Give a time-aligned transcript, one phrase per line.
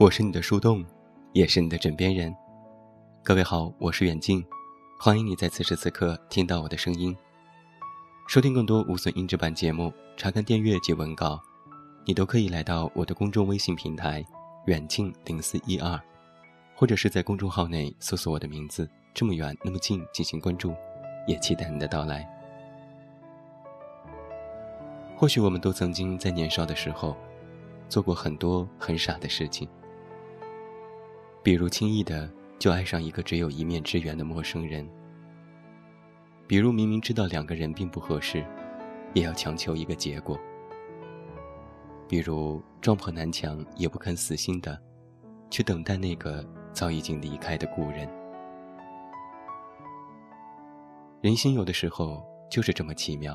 [0.00, 0.84] 我是你的树洞，
[1.32, 2.32] 也是你的枕边人。
[3.24, 4.46] 各位好，我是远近，
[5.00, 7.16] 欢迎你在此时此刻听到我的声音。
[8.28, 11.40] 收听更多无损音质版节目，查看电阅及文稿，
[12.04, 14.24] 你都可以来到我的公众微信平台
[14.66, 16.00] “远近零四一二”，
[16.76, 20.76] 或者是在公众号内搜索我的名字“这么远那么近”进行关注，
[21.26, 22.24] 也期待你的到来。
[25.16, 27.16] 或许我们都曾经在年少的时候，
[27.88, 29.68] 做过很多很傻的事情。
[31.48, 34.86] 比如轻易的就爱上一个只有一面之缘的陌生人，
[36.46, 38.44] 比如明明知道两个人并不合适，
[39.14, 40.38] 也要强求一个结果，
[42.06, 44.78] 比如撞破南墙也不肯死心的
[45.48, 48.06] 去等待那个早已经离开的故人。
[51.22, 53.34] 人心有的时候就是这么奇妙，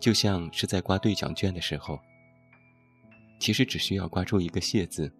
[0.00, 1.96] 就像是在刮兑奖券的时候，
[3.38, 5.14] 其实只需要刮出一个“谢”字。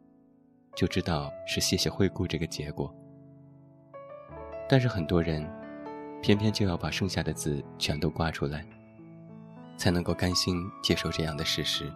[0.80, 2.90] 就知道是谢谢惠顾这个结果，
[4.66, 5.46] 但是很多人
[6.22, 8.64] 偏偏就要把剩下的字全都刮出来，
[9.76, 11.92] 才能够甘心接受这样的事实。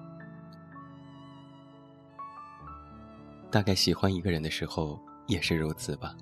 [3.50, 6.14] 大概喜欢一个人的时候也是如此吧。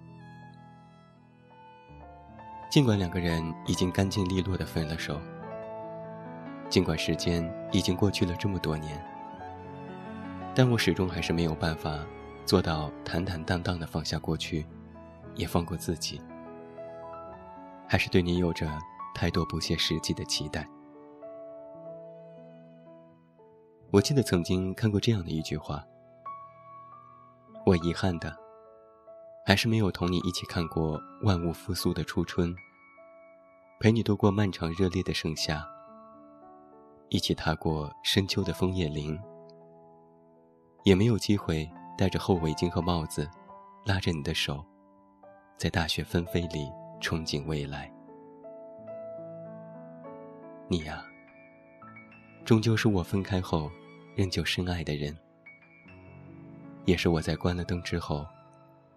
[2.71, 5.21] 尽管两个人已经干净利落的分了手，
[6.69, 9.05] 尽管时间已经过去了这么多年，
[10.55, 11.99] 但我始终还是没有办法。
[12.45, 14.66] 做到坦坦荡荡的放下过去，
[15.34, 16.21] 也放过自己，
[17.89, 18.69] 还是对你有着
[19.15, 20.69] 太多不切实际的期待。
[23.91, 25.84] 我记得曾经看过这样的一句话：
[27.65, 28.37] 我遗憾的，
[29.47, 32.55] 还是没有同你一起看过万物复苏的初春，
[33.78, 35.65] 陪你度过漫长热烈的盛夏，
[37.09, 39.19] 一起踏过深秋的枫叶林，
[40.84, 41.71] 也没有机会。
[41.97, 43.28] 戴着厚围巾和帽子，
[43.84, 44.64] 拉着你的手，
[45.56, 46.70] 在大雪纷飞里
[47.00, 47.92] 憧憬未来。
[50.69, 51.04] 你呀，
[52.44, 53.70] 终究是我分开后
[54.16, 55.16] 仍旧深爱的人，
[56.86, 58.26] 也是我在关了灯之后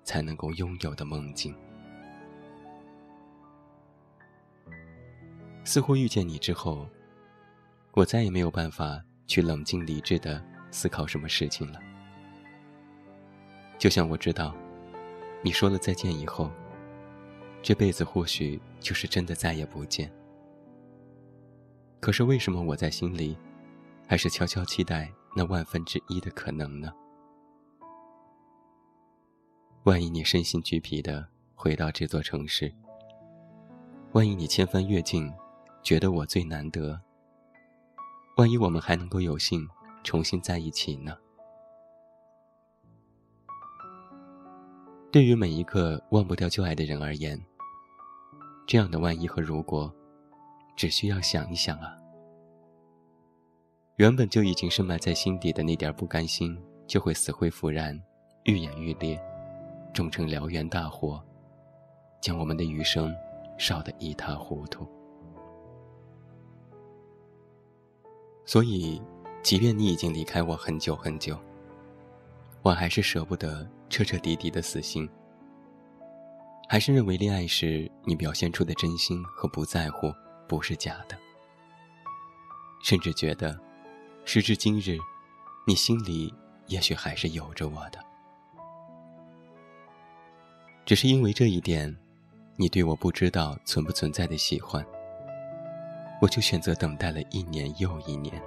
[0.03, 1.53] 才能够拥有的梦境。
[5.63, 6.87] 似乎遇见你之后，
[7.93, 10.41] 我再也没有办法去冷静理智的
[10.71, 11.79] 思考什么事情了。
[13.77, 14.55] 就像我知道，
[15.43, 16.49] 你说了再见以后，
[17.61, 20.11] 这辈子或许就是真的再也不见。
[21.99, 23.37] 可是为什么我在心里，
[24.07, 26.93] 还是悄悄期待那万分之一的可能呢？
[29.83, 32.73] 万一你身心俱疲的回到这座城市，
[34.13, 35.31] 万一你千帆越尽，
[35.83, 36.99] 觉得我最难得，
[38.37, 39.67] 万一我们还能够有幸
[40.03, 41.15] 重新在一起呢？
[45.15, 47.41] 对于每一个忘不掉旧爱的人而言，
[48.67, 49.89] 这样的万一和如果，
[50.75, 51.95] 只需要想一想啊。
[53.95, 57.97] 原本就已经深埋在心底的那点不甘心，就会死灰复燃，
[58.43, 59.17] 愈演愈烈，
[59.93, 61.23] 终成燎原大火，
[62.19, 63.15] 将我们的余生
[63.57, 64.85] 烧得一塌糊涂。
[68.43, 69.01] 所以，
[69.41, 71.39] 即便你已经离开我很久很久。
[72.65, 75.07] 我还是舍不得彻彻底底的死心，
[76.67, 80.11] 还是认为恋爱时你表现出的真心和不在乎
[80.47, 81.15] 不是假的，
[82.81, 83.55] 甚至觉得，
[84.25, 84.97] 时至今日，
[85.67, 86.33] 你心里
[86.65, 87.99] 也许还是有着我的，
[90.85, 91.95] 只是因为这一点，
[92.55, 94.83] 你对我不知道存不存在的喜欢，
[96.19, 98.41] 我就选择等待了一年又一年，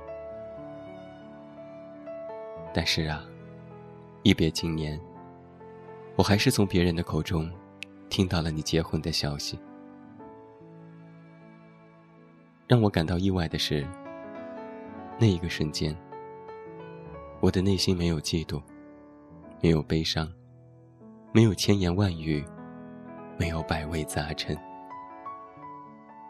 [2.74, 3.24] 但是啊。
[4.22, 5.00] 一别经年，
[6.16, 7.50] 我还是从别人的口中
[8.10, 9.58] 听到了你结婚的消息。
[12.66, 13.86] 让我感到意外的是，
[15.18, 15.96] 那一个瞬间，
[17.40, 18.60] 我的内心没有嫉妒，
[19.62, 20.30] 没有悲伤，
[21.32, 22.44] 没有千言万语，
[23.38, 24.58] 没有百味杂陈。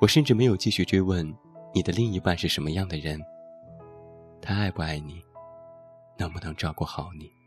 [0.00, 1.26] 我甚至没有继续追问
[1.75, 3.19] 你的另一半是什么样的人，
[4.40, 5.20] 他爱不爱你，
[6.19, 7.38] 能不能照顾好你。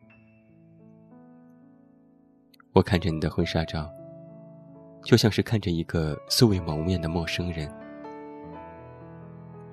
[2.74, 3.92] 我看着你的婚纱照，
[5.04, 7.70] 就像是看着一个素未谋面的陌生人。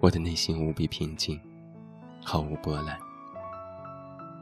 [0.01, 1.41] 我的内心无比平静，
[2.25, 2.99] 毫无波澜，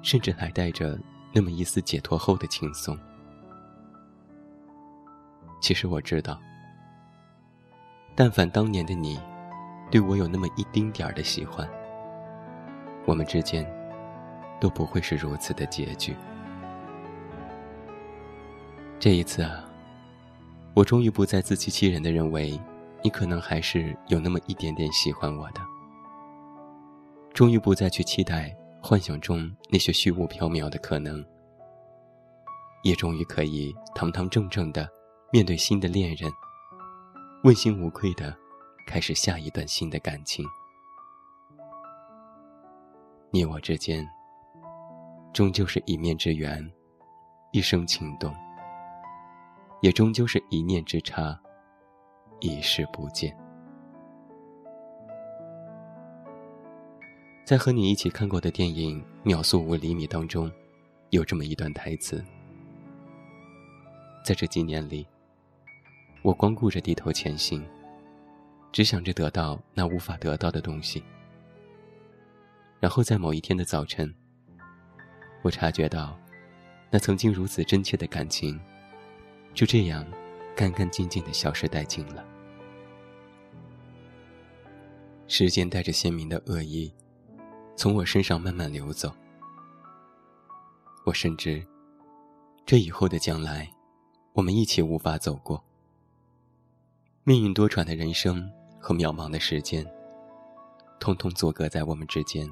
[0.00, 0.98] 甚至还带着
[1.34, 2.98] 那么一丝解脱后的轻松。
[5.60, 6.40] 其实我知道，
[8.14, 9.20] 但凡当年的你，
[9.90, 11.68] 对我有那么一丁点儿的喜欢，
[13.04, 13.70] 我们之间
[14.58, 16.16] 都不会是如此的结局。
[18.98, 19.62] 这一次啊，
[20.74, 22.58] 我终于不再自欺欺人的认为，
[23.02, 25.60] 你可能还是有那么一点点喜欢我的。
[27.34, 31.24] 终于不再去期待幻想中那些虚无缥缈的可能，
[32.82, 34.88] 也终于可以堂堂正正的
[35.30, 36.32] 面对新的恋人，
[37.44, 38.34] 问心无愧的
[38.86, 40.44] 开始下一段新的感情。
[43.30, 44.08] 你我之间，
[45.34, 46.66] 终究是一面之缘，
[47.52, 48.34] 一生情动。
[49.82, 51.38] 也终究是一念之差，
[52.40, 53.36] 一世不见。
[57.44, 60.50] 在和你一起看过的电影《秒速五厘米》当中，
[61.10, 62.24] 有这么一段台词：
[64.24, 65.06] 在这几年里，
[66.22, 67.64] 我光顾着低头前行，
[68.72, 71.04] 只想着得到那无法得到的东西。
[72.80, 74.12] 然后在某一天的早晨，
[75.42, 76.18] 我察觉到，
[76.90, 78.58] 那曾经如此真切的感情。
[79.56, 80.06] 就这样，
[80.54, 82.22] 干干净净的消失殆尽了。
[85.28, 86.92] 时间带着鲜明的恶意，
[87.74, 89.10] 从我身上慢慢流走。
[91.06, 91.66] 我深知，
[92.66, 93.66] 这以后的将来，
[94.34, 95.64] 我们一起无法走过。
[97.24, 99.90] 命运多舛的人生和渺茫的时间，
[101.00, 102.46] 通通阻隔在我们之间，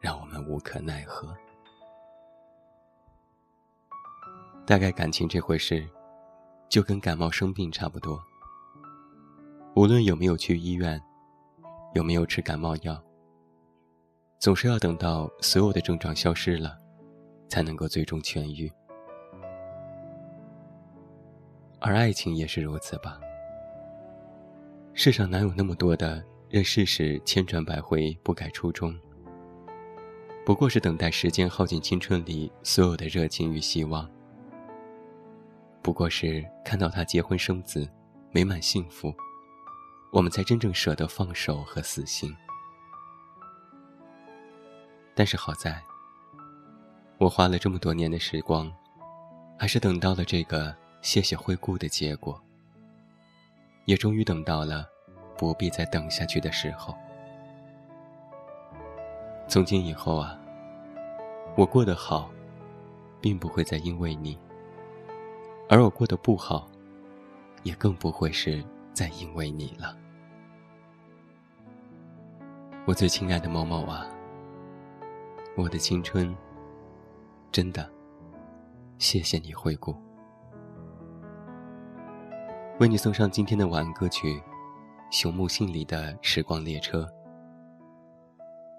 [0.00, 1.34] 让我们无可奈何。
[4.68, 5.88] 大概感情这回事，
[6.68, 8.22] 就跟感冒生病差不多。
[9.74, 11.00] 无论有没有去医院，
[11.94, 13.02] 有没有吃感冒药，
[14.38, 16.76] 总是要等到所有的症状消失了，
[17.48, 18.70] 才能够最终痊愈。
[21.80, 23.18] 而爱情也是如此吧。
[24.92, 28.94] 世上哪有那么多的任世事千转百回不改初衷？
[30.44, 34.06] 不过是等待时间耗尽青春里所有的热情与希望。
[35.88, 37.90] 不过是看到他结婚生子，
[38.30, 39.10] 美满幸福，
[40.12, 42.30] 我们才真正舍得放手和死心。
[45.14, 45.82] 但是好在，
[47.16, 48.70] 我花了这么多年的时光，
[49.58, 52.38] 还是等到了这个谢谢惠顾的结果，
[53.86, 54.84] 也终于等到了
[55.38, 56.94] 不必再等下去的时候。
[59.48, 60.38] 从今以后啊，
[61.56, 62.30] 我过得好，
[63.22, 64.38] 并不会再因为你。
[65.68, 66.66] 而我过得不好，
[67.62, 69.94] 也更不会是再因为你了。
[72.86, 74.08] 我最亲爱的某某啊，
[75.56, 76.34] 我的青春，
[77.52, 77.90] 真的，
[78.96, 79.94] 谢谢你回顾。
[82.80, 84.34] 为你送上今天的晚安歌曲
[85.10, 87.02] 《熊木信里的时光列车》。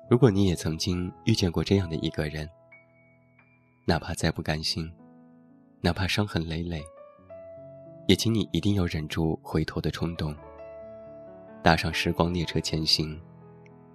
[0.09, 2.49] 如果你也曾经遇见过这样的一个人，
[3.85, 4.91] 哪怕再不甘心。
[5.81, 6.83] 哪怕伤痕累累，
[8.07, 10.35] 也请你一定要忍住回头的冲动，
[11.63, 13.19] 搭上时光列车前行，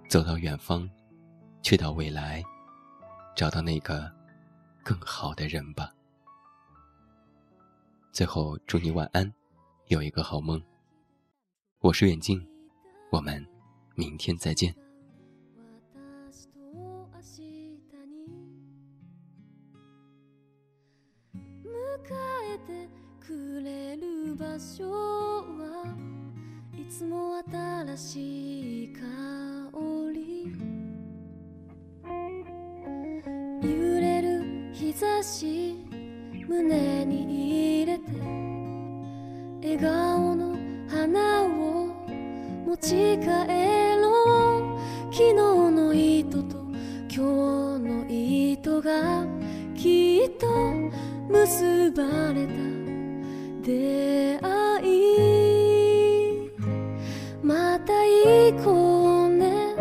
[0.09, 0.89] 走到远方，
[1.61, 2.43] 去到未来，
[3.35, 4.11] 找到那个
[4.83, 5.91] 更好的人吧。
[8.11, 9.31] 最后，祝你晚安，
[9.87, 10.61] 有一个好梦。
[11.81, 12.43] 我是远近，
[13.11, 13.45] 我们
[13.93, 14.84] 明天再见。
[24.55, 25.83] 場所は
[26.71, 29.01] いつも新しい香
[30.13, 30.49] り。
[33.61, 35.85] 揺れる日差し
[36.47, 38.03] 胸に入れて
[39.61, 40.55] 笑顔の
[40.87, 41.87] 花を
[42.65, 43.27] 持ち帰
[43.99, 45.13] ろう。
[45.13, 46.55] 昨日の糸と
[47.13, 49.25] 今日の糸が
[49.75, 50.47] きっと
[51.27, 52.75] 結ばれた。
[53.65, 54.34] 出
[58.63, 59.75] こうね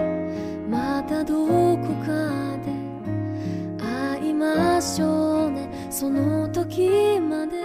[0.69, 2.73] またどこかで
[3.79, 5.69] 会いましょうね。
[5.91, 7.65] その時まで。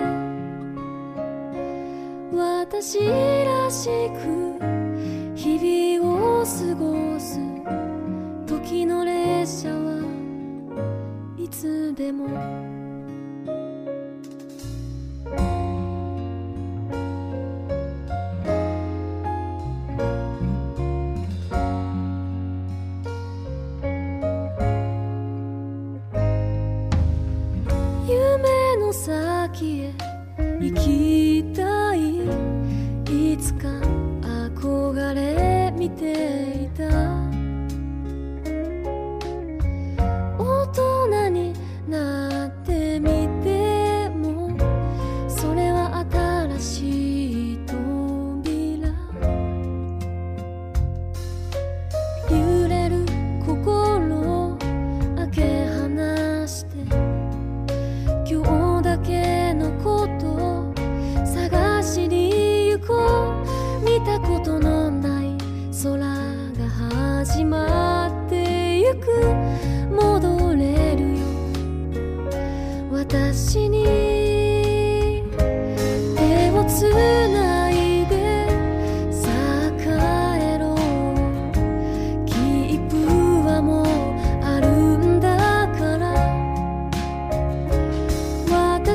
[2.32, 3.90] 私らし
[4.22, 4.60] く
[5.36, 7.40] 日々を過ごす。
[8.46, 10.04] 時の列車は
[11.38, 12.69] いつでも。
[29.60, 31.29] que é e que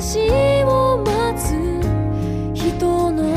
[0.06, 0.18] 私
[0.64, 1.54] を待つ
[2.52, 3.33] 人の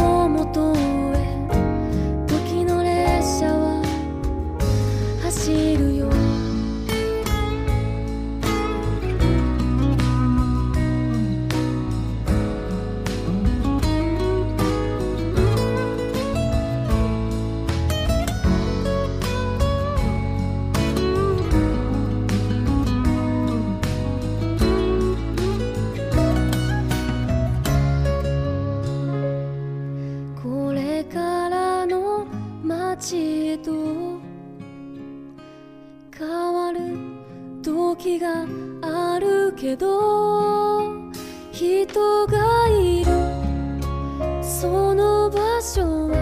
[45.68, 46.16] 所は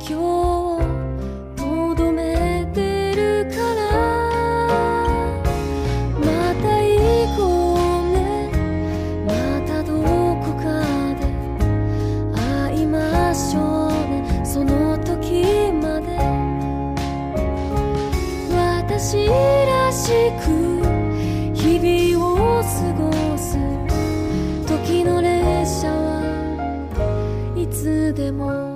[0.00, 0.08] 今
[0.80, 0.86] 日
[1.56, 3.80] とどめてるから。
[6.24, 6.88] また行
[7.36, 7.40] こ
[8.00, 8.16] うね。
[9.26, 9.30] ま
[9.66, 9.92] たど
[10.40, 10.64] こか
[11.20, 11.20] で。
[12.32, 12.96] 会いま
[13.34, 14.24] しょうね。
[14.42, 16.16] その時まで。
[18.56, 20.57] 私らしく
[28.32, 28.67] môi